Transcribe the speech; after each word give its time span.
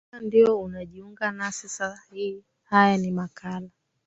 kama 0.11 0.19
ndio 0.25 0.59
unajiunga 0.61 1.31
nasi 1.31 1.69
saa 1.69 1.99
hii 2.11 2.43
haya 2.63 2.97
ni 2.97 3.11
makala 3.11 3.69